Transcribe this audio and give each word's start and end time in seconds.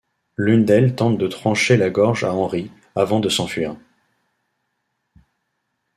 L'une 0.35 0.65
d'elles 0.65 0.95
tente 0.95 1.19
de 1.19 1.27
trancher 1.27 1.77
la 1.77 1.91
gorge 1.91 2.23
à 2.23 2.33
Henri 2.33 2.71
avant 2.95 3.19
de 3.19 3.29
s'enfuir. 3.29 3.75